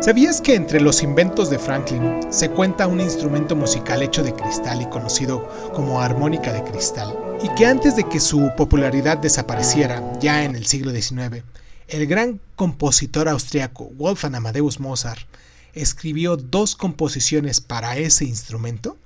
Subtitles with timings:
[0.00, 4.82] ¿Sabías que entre los inventos de Franklin se cuenta un instrumento musical hecho de cristal
[4.82, 7.16] y conocido como armónica de cristal?
[7.42, 11.42] Y que antes de que su popularidad desapareciera, ya en el siglo XIX,
[11.88, 15.26] el gran compositor austriaco Wolfgang Amadeus Mozart
[15.72, 18.96] escribió dos composiciones para ese instrumento?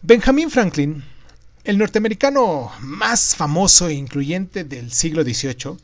[0.00, 1.04] Benjamin Franklin,
[1.62, 5.76] el norteamericano más famoso e incluyente del siglo XVIII,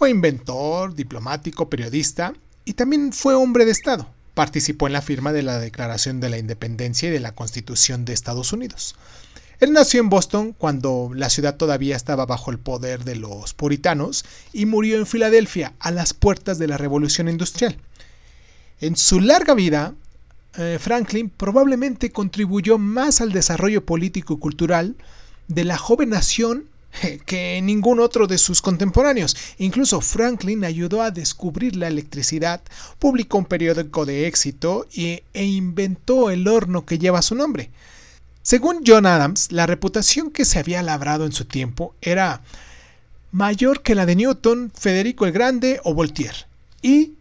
[0.00, 2.32] fue inventor, diplomático, periodista
[2.64, 4.08] y también fue hombre de Estado.
[4.32, 8.14] Participó en la firma de la Declaración de la Independencia y de la Constitución de
[8.14, 8.96] Estados Unidos.
[9.58, 14.24] Él nació en Boston cuando la ciudad todavía estaba bajo el poder de los puritanos
[14.54, 17.76] y murió en Filadelfia a las puertas de la Revolución Industrial.
[18.80, 19.92] En su larga vida,
[20.56, 24.96] eh, Franklin probablemente contribuyó más al desarrollo político y cultural
[25.48, 26.70] de la joven nación
[27.26, 29.36] que ningún otro de sus contemporáneos.
[29.58, 32.60] Incluso Franklin ayudó a descubrir la electricidad,
[32.98, 37.70] publicó un periódico de éxito e inventó el horno que lleva su nombre.
[38.42, 42.40] Según John Adams, la reputación que se había labrado en su tiempo era
[43.32, 46.46] mayor que la de Newton, Federico el Grande o Voltaire,
[46.82, 47.12] y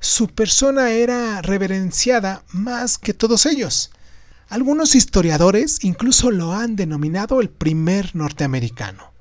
[0.00, 3.90] su persona era reverenciada más que todos ellos.
[4.48, 9.13] Algunos historiadores incluso lo han denominado el primer norteamericano.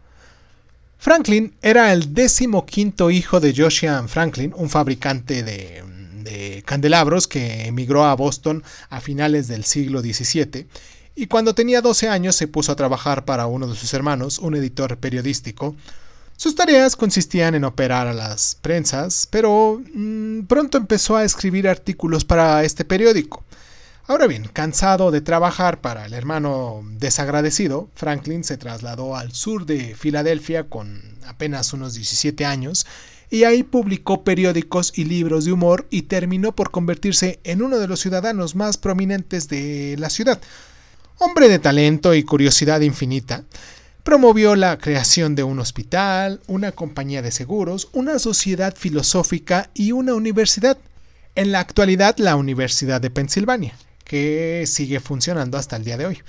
[1.04, 5.84] Franklin era el décimo quinto hijo de Josiah Franklin, un fabricante de,
[6.24, 10.66] de, candelabros que emigró a Boston a finales del siglo XVII
[11.14, 14.56] y cuando tenía 12 años se puso a trabajar para uno de sus hermanos, un
[14.56, 15.76] editor periodístico.
[16.38, 22.24] Sus tareas consistían en operar a las prensas, pero mmm, pronto empezó a escribir artículos
[22.24, 23.43] para este periódico.
[24.06, 29.96] Ahora bien, cansado de trabajar para el hermano desagradecido, Franklin se trasladó al sur de
[29.96, 32.86] Filadelfia con apenas unos 17 años
[33.30, 37.88] y ahí publicó periódicos y libros de humor y terminó por convertirse en uno de
[37.88, 40.42] los ciudadanos más prominentes de la ciudad.
[41.18, 43.46] Hombre de talento y curiosidad infinita,
[44.04, 50.14] promovió la creación de un hospital, una compañía de seguros, una sociedad filosófica y una
[50.14, 50.78] universidad.
[51.36, 53.74] En la actualidad, la Universidad de Pensilvania
[54.14, 56.22] que sigue funcionando hasta el día de hoy.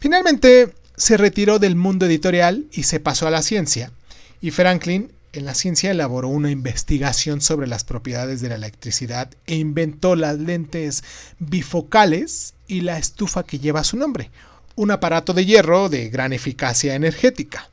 [0.00, 3.92] Finalmente se retiró del mundo editorial y se pasó a la ciencia,
[4.40, 9.54] y Franklin en la ciencia elaboró una investigación sobre las propiedades de la electricidad e
[9.54, 11.04] inventó las lentes
[11.38, 14.32] bifocales y la estufa que lleva su nombre,
[14.74, 17.70] un aparato de hierro de gran eficacia energética.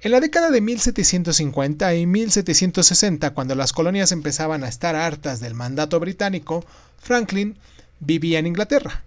[0.00, 5.52] En la década de 1750 y 1760, cuando las colonias empezaban a estar hartas del
[5.52, 6.64] mandato británico,
[6.98, 7.58] Franklin
[8.04, 9.04] vivía en Inglaterra.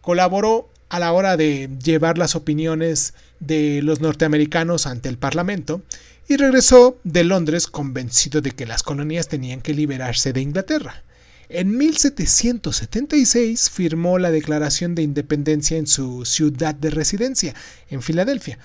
[0.00, 5.82] Colaboró a la hora de llevar las opiniones de los norteamericanos ante el Parlamento
[6.28, 11.02] y regresó de Londres convencido de que las colonias tenían que liberarse de Inglaterra.
[11.48, 17.54] En 1776 firmó la Declaración de Independencia en su ciudad de residencia,
[17.90, 18.58] en Filadelfia.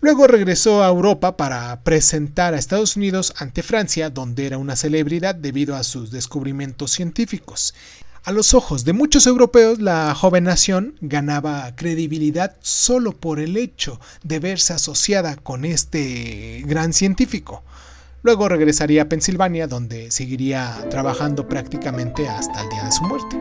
[0.00, 5.36] Luego regresó a Europa para presentar a Estados Unidos ante Francia, donde era una celebridad
[5.36, 7.74] debido a sus descubrimientos científicos.
[8.24, 13.98] A los ojos de muchos europeos, la joven nación ganaba credibilidad solo por el hecho
[14.22, 17.64] de verse asociada con este gran científico.
[18.22, 23.36] Luego regresaría a Pensilvania, donde seguiría trabajando prácticamente hasta el día de su muerte.